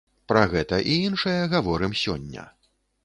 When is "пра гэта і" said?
0.31-0.95